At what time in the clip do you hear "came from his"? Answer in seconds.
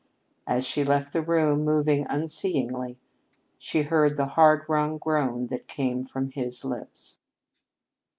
5.67-6.65